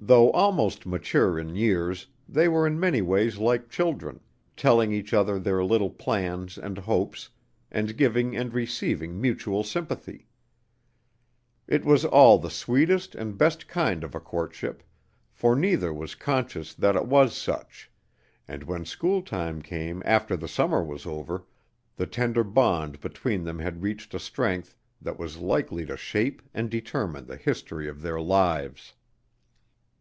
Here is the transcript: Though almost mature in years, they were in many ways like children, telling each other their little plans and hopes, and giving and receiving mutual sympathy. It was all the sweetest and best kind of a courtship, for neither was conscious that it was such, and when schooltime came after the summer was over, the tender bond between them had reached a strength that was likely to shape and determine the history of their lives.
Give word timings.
Though 0.00 0.30
almost 0.30 0.86
mature 0.86 1.40
in 1.40 1.56
years, 1.56 2.06
they 2.28 2.46
were 2.46 2.68
in 2.68 2.78
many 2.78 3.02
ways 3.02 3.38
like 3.38 3.68
children, 3.68 4.20
telling 4.56 4.92
each 4.92 5.12
other 5.12 5.40
their 5.40 5.64
little 5.64 5.90
plans 5.90 6.56
and 6.56 6.78
hopes, 6.78 7.28
and 7.70 7.96
giving 7.96 8.36
and 8.36 8.54
receiving 8.54 9.20
mutual 9.20 9.64
sympathy. 9.64 10.28
It 11.66 11.84
was 11.84 12.04
all 12.04 12.38
the 12.38 12.48
sweetest 12.48 13.16
and 13.16 13.36
best 13.36 13.66
kind 13.66 14.04
of 14.04 14.14
a 14.14 14.20
courtship, 14.20 14.84
for 15.32 15.56
neither 15.56 15.92
was 15.92 16.14
conscious 16.14 16.74
that 16.74 16.94
it 16.94 17.06
was 17.06 17.34
such, 17.36 17.90
and 18.46 18.62
when 18.62 18.84
schooltime 18.84 19.60
came 19.62 20.00
after 20.06 20.36
the 20.36 20.48
summer 20.48 20.82
was 20.82 21.06
over, 21.06 21.44
the 21.96 22.06
tender 22.06 22.44
bond 22.44 23.00
between 23.00 23.42
them 23.42 23.58
had 23.58 23.82
reached 23.82 24.14
a 24.14 24.20
strength 24.20 24.76
that 25.02 25.18
was 25.18 25.38
likely 25.38 25.84
to 25.86 25.96
shape 25.96 26.40
and 26.54 26.70
determine 26.70 27.26
the 27.26 27.36
history 27.36 27.88
of 27.88 28.00
their 28.00 28.20
lives. 28.20 28.94